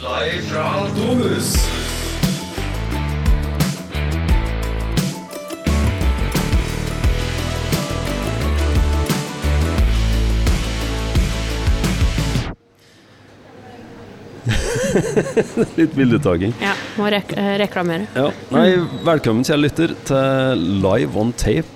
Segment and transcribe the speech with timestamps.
[0.00, 1.56] Live fra Domus.
[15.76, 16.54] Litt bildetaking.
[16.62, 18.06] Ja, må rek eh, reklamere.
[18.16, 18.30] Ja.
[18.54, 21.68] Nei, velkommen, kjære lytter, til Live on tape.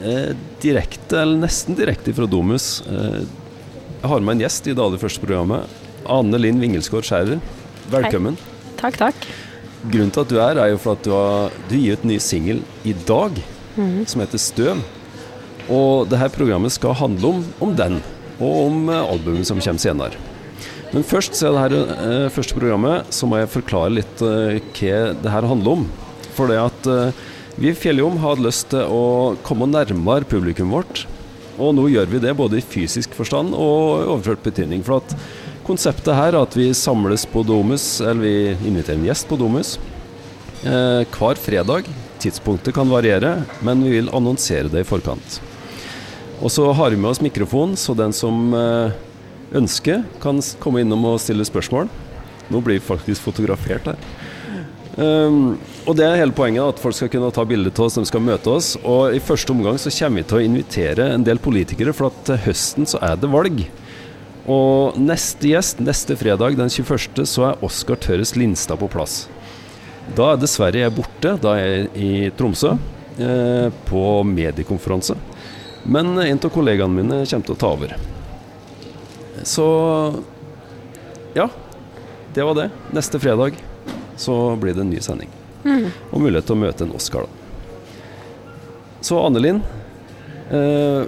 [0.00, 0.32] Eh,
[0.64, 2.80] direkte, eller nesten direkte fra Domus.
[2.88, 3.20] Eh,
[4.00, 5.68] jeg har med en gjest i det aller første programmet.
[6.08, 7.44] Ane Linn Vingelsgaard Skjærer.
[7.92, 8.38] Velkommen.
[8.80, 9.26] Takk, takk.
[9.86, 12.06] Grunnen til at du er her, er jo for at du, har, du gir ut
[12.08, 13.38] ny singel i dag,
[14.10, 14.82] som heter Støv.
[15.70, 18.00] Og det her programmet skal handle om, om den,
[18.38, 20.18] og om eh, albumet som kommer senere.
[20.92, 25.00] Men først, siden det her eh, første programmet, så må jeg forklare litt eh, hva
[25.18, 25.88] det her handler om.
[26.36, 27.24] For det at eh,
[27.56, 31.06] vi i Fjelljom hadde lyst til å komme nærmere publikum vårt.
[31.56, 34.84] Og nå gjør vi det både i fysisk forstand og i overført betydning.
[34.86, 35.14] For at
[35.66, 39.76] konseptet her er at vi samles på Domus, eller vi inviterer en gjest på Domus
[40.62, 41.90] eh, hver fredag.
[42.22, 45.40] Tidspunktet kan variere, men vi vil annonsere det i forkant.
[46.40, 48.94] Og så har vi med oss mikrofon, så den som eh,
[49.56, 51.90] ønsker, kan komme innom og stille spørsmål.
[52.52, 54.00] Nå blir vi faktisk fotografert her.
[54.96, 58.06] Um, og det er hele poenget, at folk skal kunne ta bilde av oss, de
[58.08, 58.74] skal møte oss.
[58.80, 62.22] Og i første omgang så kommer vi til å invitere en del politikere, for at
[62.28, 63.66] til høsten så er det valg.
[64.46, 69.24] Og neste gjest, neste fredag den 21., så er Oskar Tørres Lindstad på plass.
[70.14, 72.76] Da er dessverre jeg borte, da er jeg i Tromsø,
[73.18, 75.16] eh, på mediekonferanse.
[75.86, 77.96] Men en av kollegaene mine kommer til å ta over.
[79.46, 79.66] Så
[81.34, 81.48] ja,
[82.34, 82.70] det var det.
[82.94, 83.58] Neste fredag
[84.16, 85.30] så blir det en ny sending.
[86.12, 87.42] Og mulighet til å møte en Oscar, da.
[89.06, 89.60] Så Annelin,
[90.50, 91.06] eh,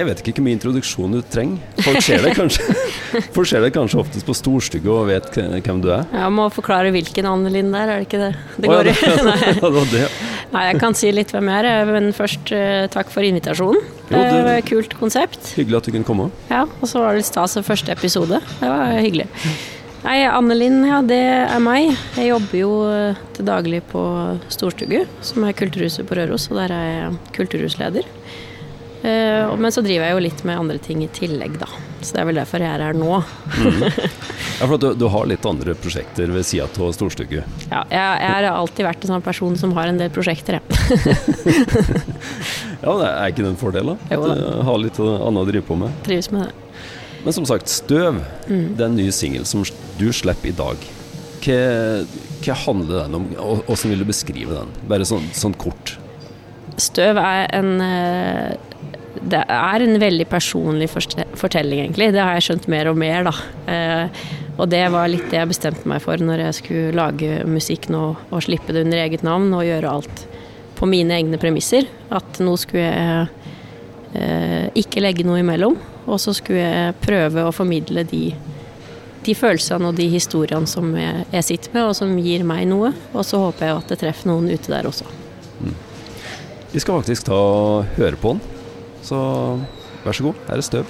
[0.00, 1.60] jeg vet ikke hvor mye introduksjon du trenger.
[1.84, 2.64] Folk ser deg kanskje
[3.36, 6.06] Folk ser deg kanskje oftest på Storstygge og vet hvem du er.
[6.14, 8.30] Jeg må forklare hvilken Annelin det er, er det ikke det?
[8.56, 8.90] Det går
[9.60, 10.04] det var det.
[10.50, 13.84] Nei, jeg kan si litt hvem jeg er, eh, men først eh, takk for invitasjonen.
[14.10, 15.52] Jo, Det det- kult konsept.
[15.58, 16.30] Hyggelig at du kunne komme.
[16.50, 18.40] Ja, og så var det stas første episode.
[18.58, 19.28] Det var hyggelig.
[20.00, 21.90] Nei, Annelin, ja, det er meg.
[22.16, 24.02] Jeg jobber jo eh, til daglig på
[24.48, 28.08] Storstugu, som er kulturhuset på Røros, og der er jeg kulturhusleder.
[29.00, 31.68] Eh, men så driver jeg jo litt med andre ting i tillegg, da.
[32.04, 33.20] Så det er vel derfor jeg er her nå.
[34.60, 37.46] Ja, for du, du har litt andre prosjekter ved sida av storstugget.
[37.70, 40.64] Ja, jeg, jeg har alltid vært en sånn person som har en del prosjekter, jeg.
[42.80, 43.96] Ja, det er ikke det en fordel, da?
[44.12, 44.36] Jo da.
[44.68, 45.96] har litt annet å drive på med.
[46.06, 46.84] Trives med det.
[47.24, 48.76] Men som sagt, Støv, Mm.
[48.76, 49.64] det er en ny singel som
[49.98, 50.76] du slipper i dag.
[51.44, 51.58] Hva,
[52.44, 53.26] hva handler den om?
[53.40, 54.72] og Hvordan vil du beskrive den?
[54.88, 55.94] Bare sånn, sånn kort.
[56.80, 58.56] Støv er en eh,
[59.20, 62.10] Det er en veldig personlig fortelling, egentlig.
[62.14, 63.34] Det har jeg skjønt mer og mer, da.
[63.72, 64.22] Eh,
[64.60, 68.04] og det var litt det jeg bestemte meg for når jeg skulle lage musikk nå,
[68.30, 70.24] og slippe det under eget navn og gjøre alt
[70.78, 71.88] på mine egne premisser.
[72.12, 73.26] At nå skulle jeg
[74.16, 75.76] eh, ikke legge noe imellom,
[76.06, 78.24] og så skulle jeg prøve å formidle de
[79.24, 82.92] de følelsene og de historiene som jeg, sitter med, og som gir meg noe.
[83.12, 85.08] Og så håper jeg at det treffer noen ute der også.
[86.70, 87.40] Vi skal faktisk ta
[87.98, 88.59] høre på den.
[89.02, 89.18] Så
[90.04, 90.84] vær så god, her er Støv.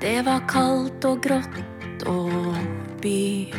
[0.00, 2.56] Det var kaldt og grått og
[3.02, 3.52] by.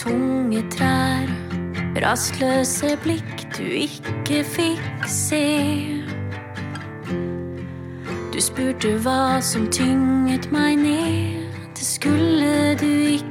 [0.00, 1.30] Tunge trær,
[2.04, 5.44] rastløse blikk du ikke fikk se.
[8.30, 11.48] Du spurte hva som tynget meg ned.
[11.74, 13.29] Det skulle du ikke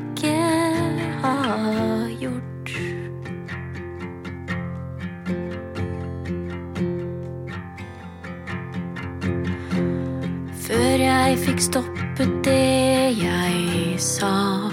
[11.60, 14.70] fikk stoppet det jeg sa.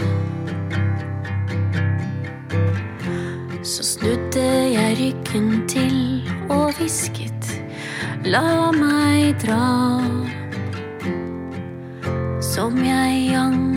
[3.63, 7.59] Så snudde jeg ryggen til og hvisket,
[8.25, 9.99] la meg dra.
[12.41, 13.76] Som jeg angret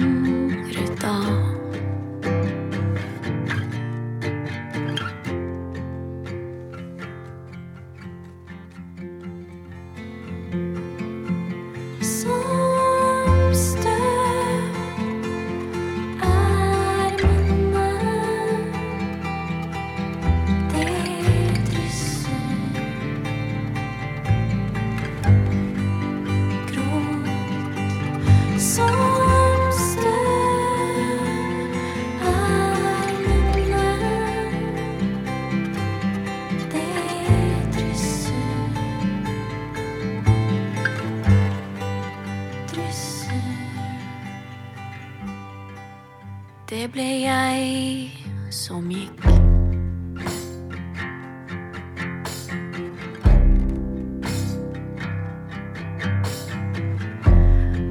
[46.70, 48.12] ble jeg
[48.54, 49.24] som gikk.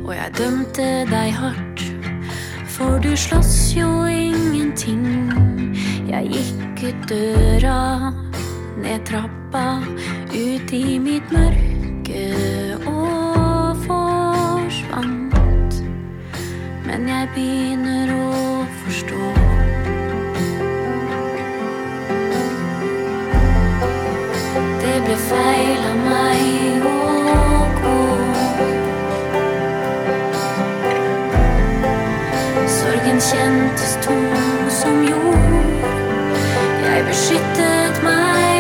[0.06, 1.82] Og jeg dømte deg hardt,
[2.70, 5.02] for du slåss jo ingenting.
[6.06, 8.12] Jeg gikk ut døra,
[8.78, 9.82] ned trappa,
[10.30, 12.22] ut i mitt mørke
[12.86, 15.82] og forsvant.
[16.86, 18.17] Men jeg begynner å
[33.08, 35.40] Sorgen kjentes tung som jord.
[36.84, 38.57] Jeg beskyttet meg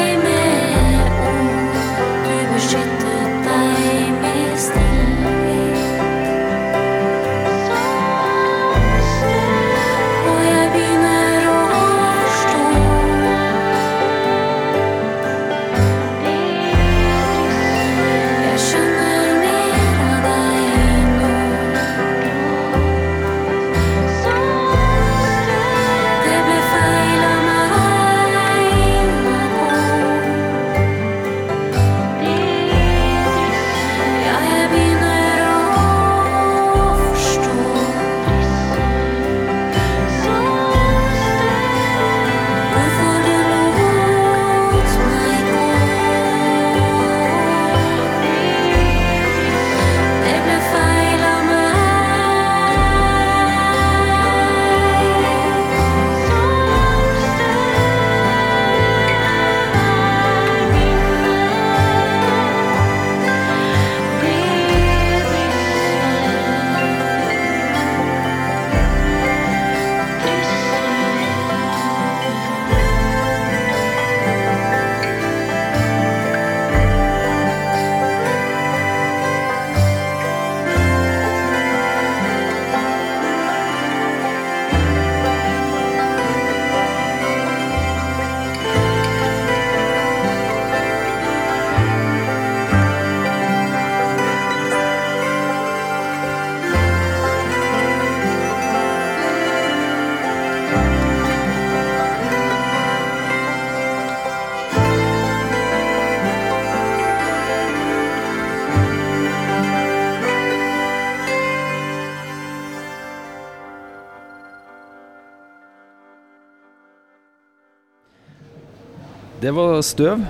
[119.48, 120.20] Det var Støv.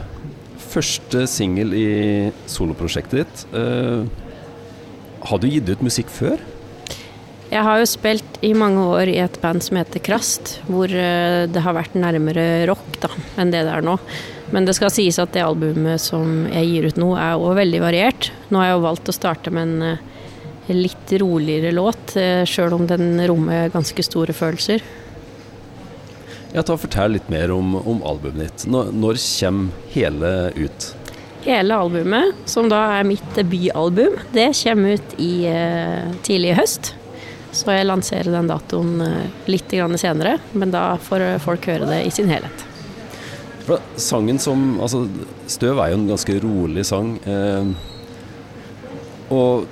[0.70, 1.87] Første singel i
[2.47, 3.41] soloprosjektet ditt.
[3.50, 4.05] Eh,
[5.26, 6.38] har du gitt ut musikk før?
[7.50, 11.49] Jeg har jo spilt i mange år i et band som heter Krast, hvor eh,
[11.50, 13.11] det har vært nærmere rock da,
[13.43, 13.97] enn det det er nå.
[14.55, 17.82] Men det skal sies at det albumet som jeg gir ut nå, er òg veldig
[17.88, 18.31] variert.
[18.53, 20.06] Nå har jeg jo valgt å starte med en eh,
[20.79, 22.14] litt roligere låt,
[22.47, 24.87] sjøl om den rommer ganske store følelser.
[26.53, 28.67] Ja, ta Fortell litt mer om, om albumet ditt.
[28.73, 30.95] Når, når kommer hele ut?
[31.45, 36.95] Hele albumet, som da er mitt debutalbum, det kommer ut i eh, tidlig høst.
[37.52, 42.02] Så jeg lanserer den datoen eh, litt grann senere, men da får folk høre det
[42.09, 42.64] i sin helhet.
[43.69, 45.05] For sangen som Altså,
[45.47, 47.19] 'Støv' er jo en ganske rolig sang.
[47.28, 47.64] Eh,
[49.28, 49.67] og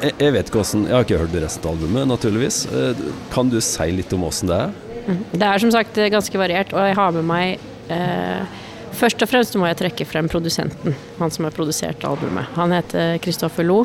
[0.00, 2.66] jeg, jeg vet ikke åssen Jeg har ikke hørt resten av albumet, naturligvis.
[2.70, 3.02] Eh,
[3.34, 4.78] kan du si litt om åssen det er?
[5.06, 8.58] Det er som sagt ganske variert, og jeg har med meg eh,
[9.00, 12.50] Først og fremst må jeg trekke frem produsenten, han som har produsert albumet.
[12.56, 13.84] Han heter Kristoffer Lo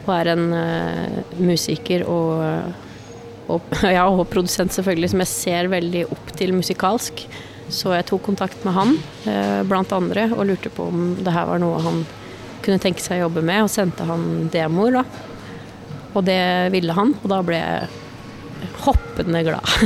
[0.00, 2.42] og er en eh, musiker og,
[3.50, 7.24] og, ja, og produsent selvfølgelig som jeg ser veldig opp til musikalsk.
[7.70, 8.96] Så jeg tok kontakt med han,
[9.30, 12.02] eh, blant andre, og lurte på om det her var noe han
[12.64, 15.04] kunne tenke seg å jobbe med, og sendte han demoer, da.
[16.10, 16.42] Og det
[16.74, 17.99] ville han, og da ble jeg
[18.86, 19.60] hoppende glad.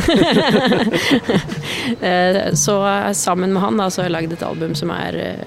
[2.01, 2.75] Eh, så
[3.15, 5.43] sammen med han da, så har jeg lagd et album som er eh,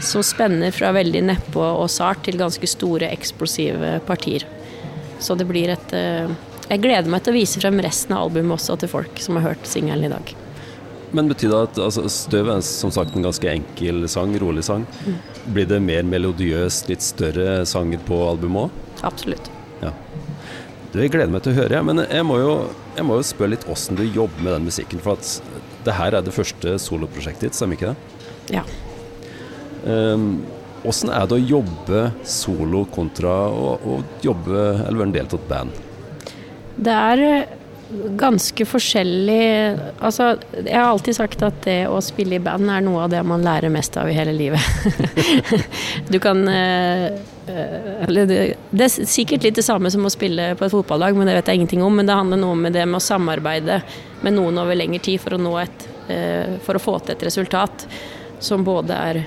[0.00, 4.46] som spenner fra veldig nedpå og sart til ganske store, eksplosive partier.
[5.20, 6.30] Så det blir et eh,
[6.70, 9.50] Jeg gleder meg til å vise frem resten av albumet også til folk som har
[9.50, 10.34] hørt singelen i dag.
[11.10, 14.86] Men betyr det at altså, Støv er som sagt en ganske enkel sang, rolig sang.
[15.50, 19.02] Blir det mer melodiøst, litt større sanger på albumet òg?
[19.10, 19.50] Absolutt.
[19.82, 19.90] Ja.
[20.90, 22.54] Det gleder meg til å høre, men jeg må jo,
[22.96, 25.02] jeg må jo spørre litt åssen du jobber med den musikken.
[25.04, 28.56] For at det her er det første soloprosjektet ditt, stemmer ikke det?
[28.56, 28.64] Ja.
[30.90, 35.38] Åssen er det å jobbe solo kontra å, å jobbe eller være en del av
[35.38, 35.80] et band?
[36.80, 37.59] Det er
[37.90, 43.04] ganske forskjellig Altså, jeg har alltid sagt at det å spille i band er noe
[43.04, 44.62] av det man lærer mest av i hele livet.
[46.12, 47.06] du kan eh,
[47.50, 51.28] eh, Eller det, er sikkert litt det samme som å spille på et fotballag, men
[51.28, 51.96] det vet jeg ingenting om.
[51.96, 53.80] Men det handler noe med det med å samarbeide
[54.24, 57.26] med noen over lengre tid for å, nå et, eh, for å få til et
[57.30, 57.86] resultat
[58.40, 59.24] som både er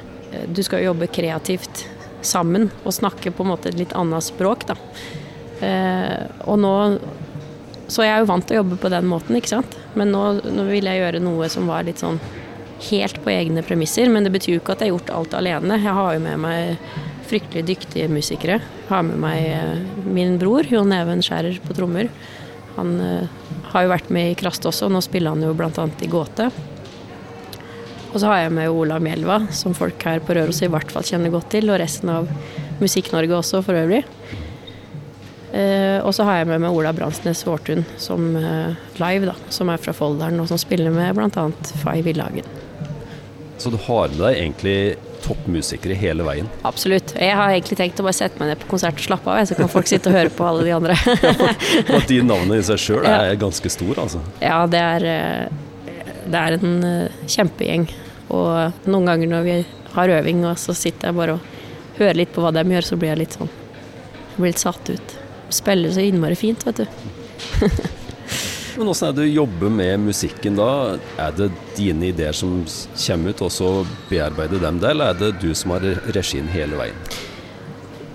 [0.50, 1.84] Du skal jobbe kreativt
[2.26, 4.74] sammen og snakke på en måte et litt annet språk, da.
[6.50, 6.72] og nå
[7.92, 9.78] så jeg er jo vant til å jobbe på den måten, ikke sant.
[10.00, 12.20] Men nå, nå vil jeg gjøre noe som var litt sånn
[12.90, 14.10] helt på egne premisser.
[14.12, 15.80] Men det betyr jo ikke at jeg har gjort alt alene.
[15.82, 16.88] Jeg har jo med meg
[17.28, 18.60] fryktelig dyktige musikere.
[18.62, 22.12] Jeg har med meg eh, min bror, Jon Even Skjærer på trommer.
[22.74, 25.84] Han uh, har jo vært med i Krast også, nå spiller han jo bl.a.
[26.02, 26.48] i Gåte.
[28.14, 31.06] Og så har jeg med Ola Mjelva, som folk her på Røros i hvert fall
[31.06, 32.30] kjenner godt til, og resten av
[32.82, 34.02] Musikk-Norge også for øvrig.
[35.54, 39.70] Uh, og så har jeg med meg Ola Bransnes Vårtun som uh, live, da, som
[39.70, 41.44] er fra Folldalen, og som spiller med bl.a.
[41.84, 42.48] Fay Villhagen.
[43.62, 44.78] Så du har med deg egentlig
[45.24, 46.50] toppmusikere hele veien?
[46.68, 47.14] Absolutt.
[47.22, 49.60] Jeg har egentlig tenkt å bare sette meg ned på konsert og slappe av, så
[49.60, 50.98] kan folk sitte og høre på alle de andre.
[51.86, 53.40] for at de navnene i seg sjøl er ja.
[53.46, 54.26] ganske stor, altså?
[54.42, 56.78] Ja, det er, uh, det er en
[57.30, 57.92] kjempegjeng.
[58.34, 61.52] Og noen ganger når vi har øving, og så sitter jeg bare og
[62.02, 63.60] hører litt på hva de gjør, så blir jeg litt sånn
[64.34, 65.20] jeg blir litt satt ut
[65.54, 66.88] spiller så innmari fint, vet du.
[68.78, 70.70] Men åssen er det å jobbe med musikken da?
[71.22, 73.70] Er det dine ideer som kommer ut, og så
[74.10, 76.98] bearbeider dem det, eller er det du som har regien hele veien?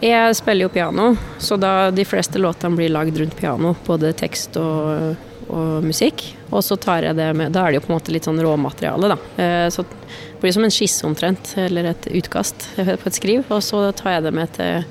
[0.03, 4.59] Jeg spiller jo piano, så da de fleste låtene blir lagd rundt piano, både tekst
[4.59, 5.17] og,
[5.51, 6.23] og musikk.
[6.51, 8.39] Og så tar jeg det med Da er det jo på en måte litt sånn
[8.43, 9.19] råmateriale, da.
[9.43, 12.69] Eh, så det blir som en skisse omtrent, eller et utkast
[13.03, 13.43] på et skriv.
[13.51, 14.87] Og så tar jeg det med til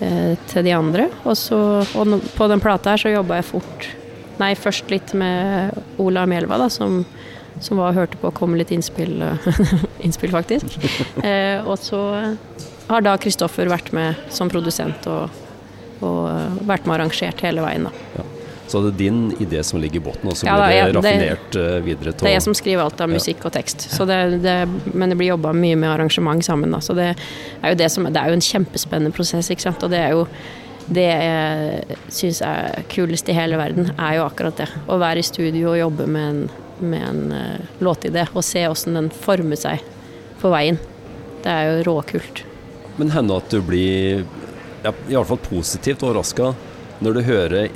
[0.00, 1.10] til de andre.
[1.28, 1.56] Og, så,
[1.98, 3.88] og på den plata her så jobba jeg fort
[4.40, 7.02] Nei, først litt med Ola Mjelva, da, som,
[7.60, 9.20] som var, hørte på og kom litt innspill,
[10.06, 10.78] innspill faktisk.
[11.28, 12.00] Eh, og så
[12.88, 15.28] har da Kristoffer vært med som produsent og,
[16.00, 18.06] og vært med og arrangert hele veien, da.
[18.16, 18.39] Ja.
[18.70, 21.46] Så det er din idé som ligger i bunnen, og så ja, blir det raffinert
[21.56, 24.18] det, eh, videre til Det er jeg som skriver alt av musikk og tekst, det,
[24.44, 24.54] det,
[24.94, 26.70] men det blir jobba mye med arrangement sammen.
[26.70, 26.78] Da.
[26.84, 29.82] Så det er jo det som Det er jo en kjempespennende prosess, ikke sant.
[29.82, 30.22] Og det er jo
[30.90, 34.70] det jeg syns er kulest i hele verden, er jo akkurat det.
[34.86, 36.40] Å være i studio og jobbe med en,
[36.94, 39.82] med en uh, låtidé, og se åssen den former seg
[40.40, 40.78] på veien.
[41.42, 42.42] Det er jo råkult.
[43.02, 44.24] Men hender at du blir
[44.82, 46.54] ja, i alle fall positivt overraska
[47.00, 47.70] når du hører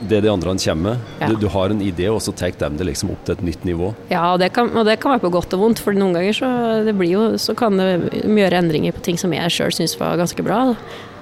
[0.00, 0.98] det de andre kommer med.
[1.20, 1.28] Ja.
[1.28, 3.66] Du, du, har en idé, og så tar de det liksom opp til et nytt
[3.68, 3.92] nivå.
[4.08, 6.36] Ja, og det, kan, og det kan være på godt og vondt, for noen ganger
[6.36, 6.50] så,
[6.86, 7.90] det jo, så kan det
[8.24, 10.62] gjøre endringer på ting som jeg sjøl syns var ganske bra.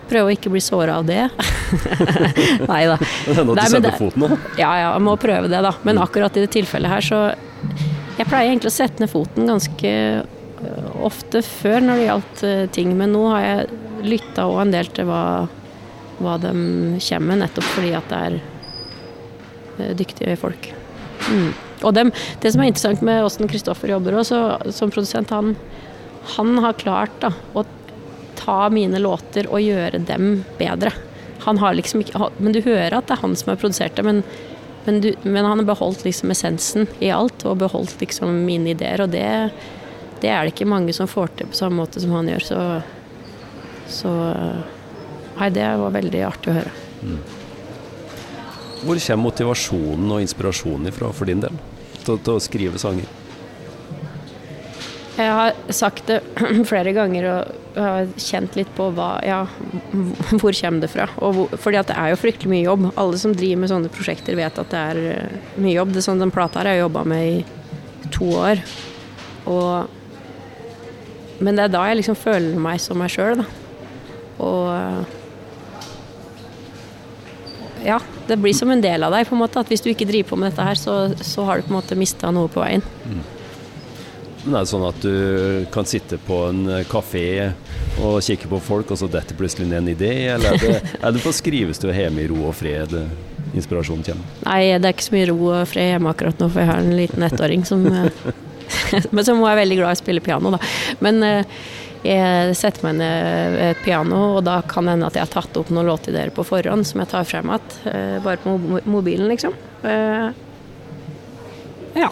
[0.09, 1.27] Prøve å ikke bli såra av det.
[2.71, 2.97] Nei da.
[3.29, 4.41] Men du setter foten da.
[4.63, 5.75] Ja, ja, jeg må prøve det, da.
[5.83, 6.05] Men mm.
[6.07, 7.23] akkurat i det tilfellet her, så
[8.19, 12.63] Jeg pleier egentlig å sette ned foten ganske øh, ofte før når det gjaldt øh,
[12.75, 13.69] ting, men nå har jeg
[14.09, 15.23] lytta òg en del til hva,
[16.19, 18.41] hva de kommer med, nettopp fordi at det er
[19.99, 20.71] dyktige folk.
[21.29, 21.51] Mm.
[21.83, 24.41] Og dem, det som er interessant med åssen Kristoffer jobber også,
[24.75, 25.55] som produsent, han,
[26.37, 27.65] han har klart da, å
[28.39, 30.93] ta mine låter og gjøre dem bedre.
[31.47, 34.05] Han har liksom ikke, men du hører at det er han som har produsert det,
[34.07, 34.23] men,
[34.87, 39.05] men, du, men han har beholdt liksom essensen i alt, og beholdt liksom mine ideer.
[39.05, 39.27] Og det,
[40.23, 42.49] det, er det ikke mange som får til på samme måte som han gjør.
[42.51, 42.61] Så,
[44.01, 44.15] så
[45.39, 46.71] Nei, det var veldig artig å høre.
[46.99, 47.19] Mm.
[48.79, 51.57] Hvor kommer motivasjonen og inspirasjonen ifra for din del
[52.05, 53.09] til, til å skrive sanger?
[55.19, 56.21] Jeg har sagt det
[56.71, 59.41] flere ganger og har kjent litt på hva, ja,
[60.39, 61.09] hvor kommer det fra.
[61.19, 62.89] Hvor, fordi det er jo fryktelig mye jobb.
[62.95, 65.95] Alle som driver med sånne prosjekter vet at det er eh, mye jobb.
[65.95, 67.37] Det er sånn, Den plata her har jeg jobba med i
[68.15, 68.63] to år.
[69.51, 69.91] Og,
[71.43, 73.47] men det er da jeg liksom føler meg som meg sjøl, da.
[74.39, 74.71] Og
[77.83, 79.27] ja, det blir som en del av deg.
[79.29, 81.59] på en måte, at Hvis du ikke driver på med dette her, så, så har
[81.59, 82.85] du på en måte mista noe på veien.
[83.09, 83.21] Mm.
[84.45, 87.53] Men er det sånn at du kan sitte på en kafé
[88.01, 90.13] og kikke på folk, og så detter plutselig ned en idé?
[90.33, 92.95] Eller er det, er det på skrivestua hjemme i ro og fred
[93.57, 94.37] inspirasjonen kommer?
[94.47, 96.85] Nei, det er ikke så mye ro og fred hjemme akkurat nå, for jeg har
[96.85, 97.85] en liten ettåring som
[99.13, 100.59] Men jeg være veldig glad i å spille piano, da.
[101.05, 101.25] Men
[102.07, 105.33] jeg setter meg ned ved et piano, og da kan det hende at jeg har
[105.43, 108.55] tatt opp noen låter der på forhånd som jeg tar frem igjen, eh, bare på
[108.87, 109.57] mobilen, liksom.
[109.83, 110.29] Eh,
[111.99, 112.11] ja.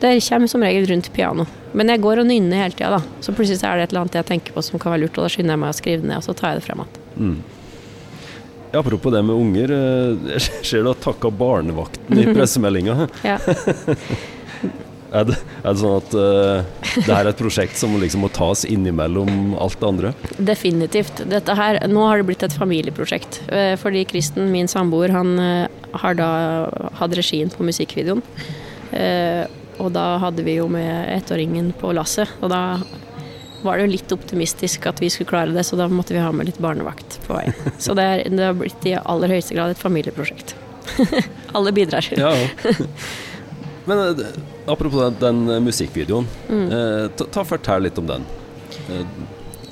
[0.00, 1.46] Det kommer som regel rundt piano.
[1.72, 3.02] Men jeg går og nynner hele tida, da.
[3.24, 5.24] Så plutselig er det et eller annet jeg tenker på som kan være lurt, og
[5.24, 7.04] da skynder jeg meg å skrive det ned, og så tar jeg det frem igjen.
[7.16, 7.36] Mm.
[8.72, 9.70] Ja, apropos det med unger.
[9.72, 13.08] eh, Jeg ser du har takka barnevakten i pressemeldinga.
[13.24, 13.38] Ja.
[15.16, 18.30] Er det, er det sånn at uh, det her er et prosjekt som liksom må
[18.34, 20.12] tas innimellom alt det andre?
[20.36, 21.24] Definitivt.
[21.30, 23.40] Dette her, nå har det blitt et familieprosjekt.
[23.48, 26.30] Uh, Fordi Kristen, min samboer, han uh, har da
[27.00, 28.24] hatt regien på musikkvideoen.
[29.82, 32.30] Og da hadde vi jo med ettåringen på lasset.
[32.40, 32.78] Og da
[33.66, 36.30] var det jo litt optimistisk at vi skulle klare det, så da måtte vi ha
[36.32, 37.56] med litt barnevakt på veien.
[37.82, 40.54] Så det, er, det har blitt i aller høyeste grad et familieprosjekt.
[41.56, 42.06] Alle bidrar.
[42.16, 42.76] Ja, ja.
[43.86, 44.26] Men eh,
[44.66, 46.26] apropos den, den musikkvideoen.
[46.48, 46.72] musikkvideoen.
[46.72, 48.26] Eh, ta, ta Fortell litt om den.
[48.90, 49.06] Eh,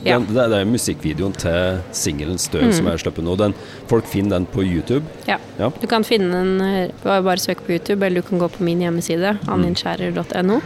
[0.05, 0.11] Mm.
[0.11, 0.19] Ja.
[0.19, 3.37] den det, er musikkvideoen til singelen 'Støv' som er sluppet nå.
[3.41, 3.55] Den,
[3.89, 5.05] folk finner den på YouTube.
[5.27, 5.39] Ja.
[5.59, 5.71] Ja.
[5.81, 6.91] Du kan finne den eh,
[7.25, 10.61] bare søk på YouTube, eller du kan gå på min hjemmeside, anninskjærer.no,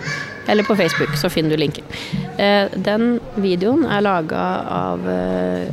[0.49, 1.85] eller på Facebook, så finner du linken.
[2.37, 4.43] Eh, Den videoen er laga
[4.75, 5.71] av eh,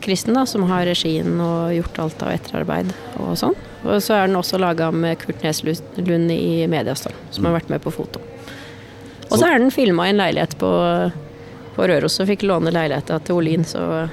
[0.00, 3.54] Kristen, da, som har regien og gjort alt av etterarbeid og sånn.
[3.82, 7.82] Og så er den også laga med Kurt Neslund i Mediastad, som har vært med
[7.82, 8.22] på foto.
[9.32, 10.70] Og så er den filma i en leilighet på,
[11.76, 14.06] på Røros, og fikk låne leiligheta til Olin, så,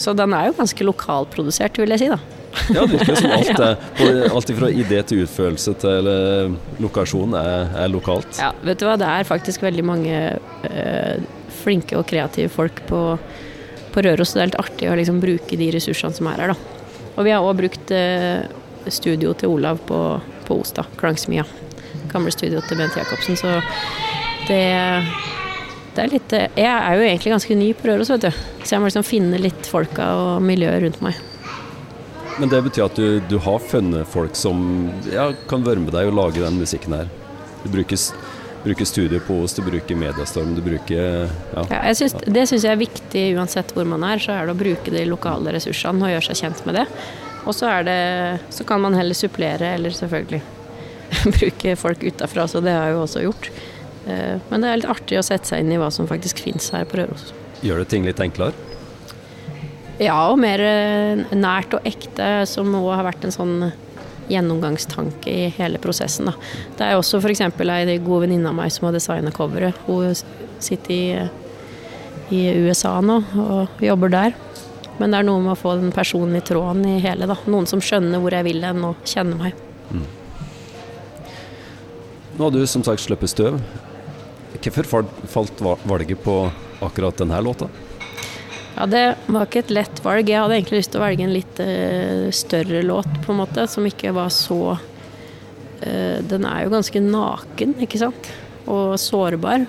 [0.00, 2.20] så den er jo ganske lokalprodusert, vil jeg si, da.
[2.68, 7.70] Ja, det virker som alt er Alt fra idé til utførelse til eh, lokasjon er,
[7.80, 8.36] er lokalt.
[8.36, 10.18] Ja, vet du hva, det er faktisk veldig mange
[10.68, 11.24] øh,
[11.62, 13.00] flinke og kreative folk på,
[13.94, 16.80] på Røros, det er litt artig å liksom bruke de ressursene som er her, da.
[17.16, 18.44] Og vi har òg brukt eh,
[18.90, 19.98] studio til Olav på,
[20.48, 21.44] på Osta, Klangsmia.
[22.12, 23.60] Gamle studio til Bent Jacobsen, så
[24.48, 24.62] det
[25.92, 28.30] det er litt Jeg er jo egentlig ganske ny på Røros, vet du.
[28.64, 31.18] Så jeg må liksom finne litt folka og miljøet rundt meg.
[32.40, 34.62] Men det betyr at du, du har funnet folk som
[35.12, 37.10] ja, kan være med deg og lage den musikken her.
[37.62, 38.00] Du bruker,
[38.64, 41.66] bruker studio på oss, du bruker Mediastorm, du bruker ja.
[41.68, 44.62] Ja, synes, det syns jeg er viktig uansett hvor man er, så er det å
[44.62, 46.86] bruke de lokale ressursene og gjøre seg kjent med det.
[47.42, 48.00] Og så er det
[48.54, 50.42] Så kan man heller supplere, eller selvfølgelig
[51.38, 53.50] bruke folk utafra, så det har jeg jo også gjort.
[54.06, 56.70] Eh, Men det er litt artig å sette seg inn i hva som faktisk fins
[56.74, 57.32] her på Røros.
[57.62, 58.54] Gjør det ting litt enklere?
[60.00, 63.56] Ja, og mer eh, nært og ekte, som òg har vært en sånn
[64.30, 66.30] gjennomgangstanke i hele prosessen.
[66.30, 66.34] Da.
[66.78, 67.42] Det er også f.eks.
[67.44, 69.76] ei god venninne av meg som har designa coveret.
[69.86, 70.14] Hun
[70.62, 71.28] sitter i,
[72.32, 74.36] i USA nå og jobber der.
[75.00, 77.28] Men det er noe med å få den personlige tråden i hele.
[77.30, 77.36] Da.
[77.50, 79.56] Noen som skjønner hvor jeg vil hen og kjenner meg.
[82.32, 83.58] Nå har du som sagt sluppet støv.
[84.62, 86.36] Hvorfor falt valget på
[86.84, 87.68] akkurat denne låta?
[88.76, 90.28] Ja, Det var ikke et lett valg.
[90.28, 93.66] Jeg hadde egentlig lyst til å velge en litt eh, større låt, på en måte,
[93.68, 94.76] som ikke var så
[95.82, 98.32] eh, Den er jo ganske naken, ikke sant?
[98.64, 99.66] Og sårbar.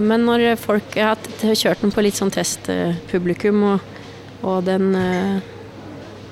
[0.00, 3.80] Men når folk Jeg har kjørt den på litt sånn testpublikum, og,
[4.46, 5.38] og den eh,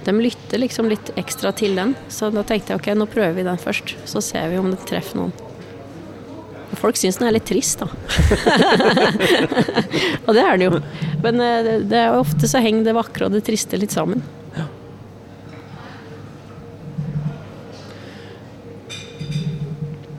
[0.06, 1.94] De lytter liksom litt ekstra til den.
[2.12, 3.96] Så da tenkte jeg ok, nå prøver vi den først.
[4.06, 5.34] Så ser vi om det treffer noen.
[6.76, 7.86] Folk syns den er litt trist, da.
[10.26, 10.80] Og det er det jo.
[11.24, 14.20] Men eh, det- er ofte så henger det vakre og det triste litt sammen.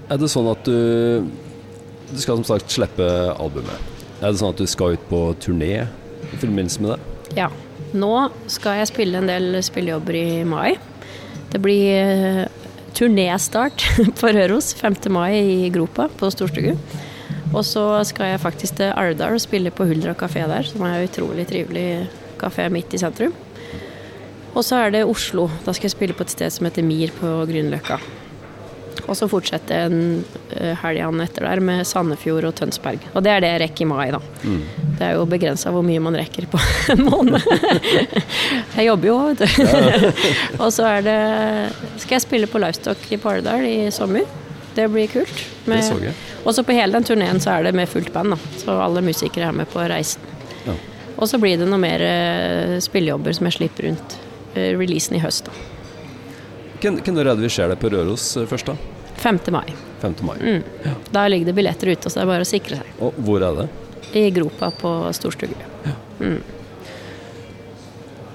[0.07, 0.75] Er det sånn at du
[2.07, 3.95] Du skal som sagt slippe albumet.
[4.21, 7.39] Er det sånn at du skal ut på turné i forbindelse med det?
[7.43, 7.49] Ja.
[7.97, 8.11] Nå
[8.51, 10.77] skal jeg spille en del spillejobber i mai.
[11.53, 12.65] Det blir eh,
[12.97, 13.85] turnéstart
[14.19, 14.97] på Røros 5.
[15.13, 16.73] mai i Gropa på Storstugu.
[17.53, 20.97] Og så skal jeg faktisk til Alvdal og spille på Huldra kafé der, som er
[20.97, 21.87] en utrolig trivelig
[22.41, 23.35] kafé midt i sentrum.
[24.57, 25.47] Og så er det Oslo.
[25.63, 27.99] Da skal jeg spille på et sted som heter Mir på Grünerløkka.
[29.05, 29.99] Og så fortsetter en
[30.55, 33.03] uh, helgene etter der med Sandefjord og Tønsberg.
[33.13, 34.21] Og det er det jeg rekker i mai, da.
[34.97, 36.61] Det er jo begrensa hvor mye man rekker på
[36.95, 37.43] en måned.
[38.75, 40.11] jeg jobber jo, vet du.
[40.63, 41.19] og så er det
[42.01, 44.25] skal jeg spille på Livestock i Paradal i sommer.
[44.77, 45.45] Det blir kult.
[45.65, 46.13] Det så jeg.
[46.45, 48.59] Og så på hele den turneen så er det med fullt band, da.
[48.61, 50.21] Så alle musikere er med på reisen.
[50.67, 50.75] Ja.
[51.17, 54.19] Og så blir det noe mer uh, spillejobber som jeg slipper rundt
[54.53, 55.76] eh, releasen i høst, da.
[56.81, 58.75] Hvem er det vi ser deg på Røros eh, først, da?
[59.17, 59.39] 5.
[59.51, 59.73] mai.
[60.01, 60.15] 5.
[60.21, 60.37] mai.
[60.37, 60.99] Mm.
[61.11, 62.91] Da ligger det billetter ute, så det er bare å sikre seg.
[63.01, 63.67] Og hvor er det?
[64.17, 65.55] I gropa på Storstugu.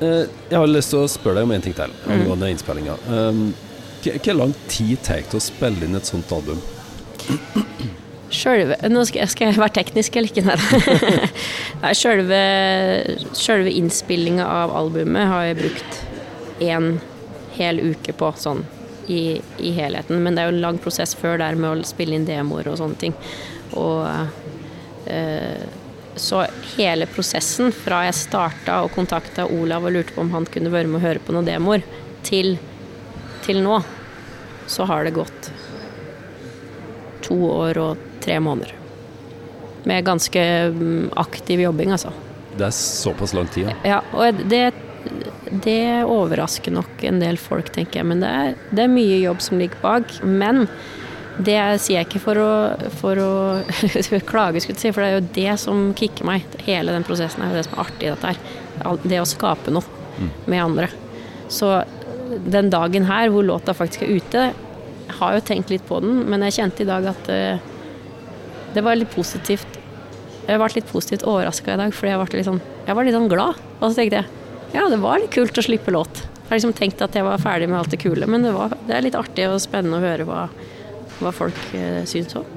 [0.02, 2.98] Eh, Jeg har lyst til å spørre deg om en ting til angående innspillinga.
[3.08, 3.52] Um,
[4.02, 6.58] Hvor lang tid tar det å spille inn et sånt album?
[8.32, 10.42] Sjølve Nå skal jeg, skal jeg være teknisk eller ikke?
[10.48, 11.28] Nei.
[11.84, 12.40] Nei sjølve,
[13.38, 16.00] sjølve innspillinga av albumet har jeg brukt
[16.64, 16.88] én
[17.56, 18.64] hel uke på, sånn
[19.06, 20.22] i, i helheten.
[20.22, 22.78] Men det er jo en lang prosess før der med å spille inn demoer og
[22.80, 23.16] sånne ting.
[23.78, 24.06] Og
[25.10, 25.64] eh,
[26.16, 26.44] så
[26.76, 30.90] hele prosessen fra jeg starta og kontakta Olav og lurte på om han kunne være
[30.90, 31.84] med og høre på noen demoer,
[32.22, 32.54] til,
[33.42, 33.80] til nå,
[34.70, 35.50] så har det gått
[37.24, 38.76] to år og tre måneder.
[39.88, 42.12] Med ganske mm, aktiv jobbing, altså.
[42.54, 43.76] Det er såpass lang tid, ja.
[43.96, 44.66] Ja, og det,
[45.60, 48.08] det overrasker nok en del folk, tenker jeg.
[48.08, 50.14] Men det er, det er mye jobb som ligger bak.
[50.24, 50.64] Men
[51.42, 52.52] det sier jeg ikke for å,
[53.00, 53.32] for å
[54.30, 56.58] klage, skulle jeg si, for det er jo det som kicker meg.
[56.66, 58.98] Hele den prosessen er jo det som er artig i dette her.
[59.04, 60.88] Det å skape noe med andre.
[61.52, 61.74] Så
[62.48, 64.44] den dagen her hvor låta faktisk er ute,
[65.02, 67.60] jeg har jo tenkt litt på den, men jeg kjente i dag at eh,
[68.72, 69.80] det var litt positivt.
[70.46, 73.18] Jeg ble litt positivt overraska i dag, fordi jeg, ble litt sånn, jeg var litt
[73.18, 73.60] sånn glad.
[73.80, 74.41] Og så tenkte jeg
[74.72, 76.22] ja, det var litt kult å slippe låt.
[76.22, 78.74] Jeg har liksom tenkt at jeg var ferdig med alt det kule, men det, var,
[78.88, 80.46] det er litt artig og spennende å høre hva,
[81.20, 82.48] hva folk eh, syns om.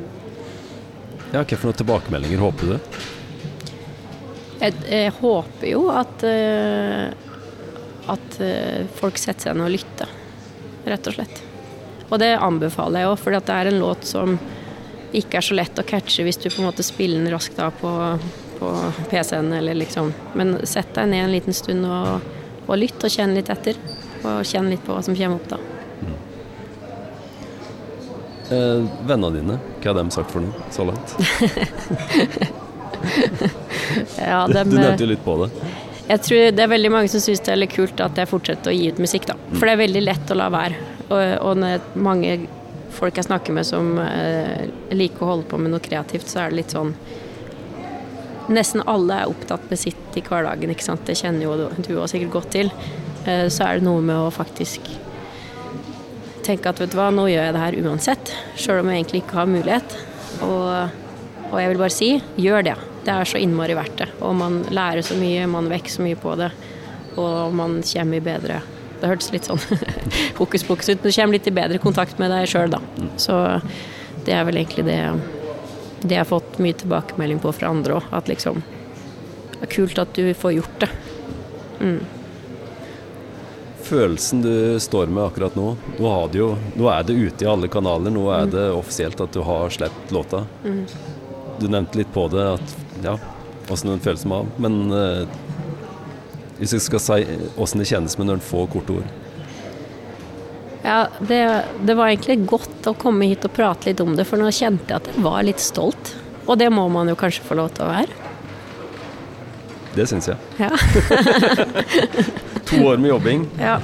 [1.33, 2.97] Ja, Hva for noen tilbakemeldinger håper du?
[4.61, 7.11] Jeg, jeg håper jo at uh,
[8.11, 10.11] at uh, folk setter seg ned og lytter,
[10.85, 11.41] rett og slett.
[12.05, 14.37] Og det anbefaler jeg òg, for det er en låt som
[15.15, 17.73] ikke er så lett å catche hvis du på en måte spiller den raskt av
[17.79, 17.91] på,
[18.59, 18.71] på
[19.11, 22.25] PC-en eller liksom Men sett deg ned en liten stund og,
[22.65, 23.79] og lytt, og kjenn litt etter.
[24.25, 25.61] Og kjenn litt på hva som kommer opp da.
[28.55, 31.15] Eh, vennene dine, hva har de sagt for noe så langt?
[34.17, 35.51] Ja, Du dem, nevnte jo litt på det.
[36.07, 38.71] Jeg tror det er veldig mange som syns det er litt kult at jeg fortsetter
[38.71, 39.35] å gi ut musikk, da.
[39.55, 40.79] For det er veldig lett å la være.
[41.07, 42.35] Og, og når mange
[42.95, 46.53] folk jeg snakker med som eh, liker å holde på med noe kreativt, så er
[46.53, 46.93] det litt sånn
[48.51, 51.05] Nesten alle er opptatt med sitt i hverdagen, ikke sant.
[51.07, 52.71] Det kjenner jo du òg sikkert godt til.
[53.25, 54.91] Eh, så er det noe med å faktisk
[56.45, 58.33] tenke at vet du hva, nå gjør jeg det her uansett.
[58.59, 59.97] Sjøl om jeg egentlig ikke har mulighet.
[60.45, 61.01] Og,
[61.49, 62.75] og jeg vil bare si, gjør det.
[63.05, 64.09] Det er så innmari verdt det.
[64.25, 66.51] Og man lærer så mye, man vekker så mye på det.
[67.21, 68.57] Og man kommer i bedre
[68.99, 69.61] Det hørtes litt sånn
[70.39, 72.81] hokus pokus ut, men du kommer litt i bedre kontakt med deg sjøl, da.
[73.21, 73.37] Så
[74.25, 74.99] det er vel egentlig det
[76.07, 78.11] det jeg har fått mye tilbakemelding på fra andre òg.
[78.15, 78.63] At liksom
[79.55, 80.89] Det er kult at du får gjort det.
[83.85, 87.49] Følelsen du står med akkurat nå Nå, har du jo, nå er det ute i
[87.49, 90.45] alle kanaler, nå er det offisielt at du har sluppet låta.
[91.59, 93.17] Du nevnte litt på det, at ja,
[93.69, 94.49] åssen den føles med av.
[94.59, 95.27] Men eh,
[96.57, 99.24] hvis jeg skal si åssen det kjennes med noen få korte ord
[100.85, 101.41] Ja, det,
[101.81, 104.93] det var egentlig godt å komme hit og prate litt om det, for nå kjente
[104.93, 106.13] jeg at jeg var litt stolt.
[106.45, 108.21] Og det må man jo kanskje få lov til å være.
[109.95, 110.37] Det syns jeg.
[110.59, 110.69] Ja.
[112.69, 113.47] To år med jobbing.
[113.61, 113.79] ja.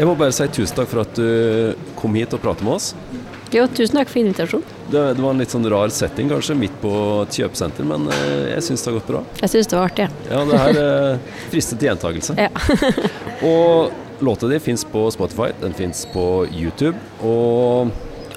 [0.00, 2.94] Jeg må bare si tusen takk for at du kom hit og pratet med oss.
[3.52, 4.76] Jo, tusen takk for invitasjonen.
[4.90, 6.90] Det, det var en litt sånn rar setting, kanskje, midt på
[7.24, 9.20] et kjøpesenter, men eh, jeg syns det har gått bra.
[9.42, 10.06] Jeg syns det var artig.
[10.06, 10.30] jeg.
[10.30, 12.36] Ja, det her fristet frister til gjentakelse.
[12.38, 12.50] Ja.
[13.42, 17.90] Og låta di fins på Spotify, den fins på YouTube, og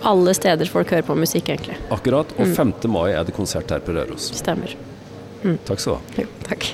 [0.03, 1.77] Alle steder folk hører på musikk, egentlig.
[1.91, 2.27] akkurat.
[2.39, 2.73] Og 5.
[2.91, 4.31] mai er det konsert her på Røros.
[4.35, 4.75] Stemmer.
[5.65, 6.23] Takk skal du ha.
[6.23, 6.69] Jo, takk.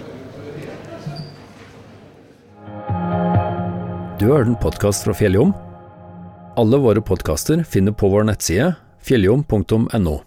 [4.20, 5.54] Du har hørt en podkast fra Fjelljom.
[6.60, 8.74] Alle våre podkaster finner på vår nettside
[9.06, 10.18] fjelljom.no.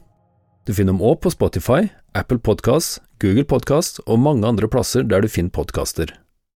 [0.64, 5.20] Du finner dem òg på Spotify, Apple Podkast, Google Podkast og mange andre plasser der
[5.20, 6.14] du finner podkaster.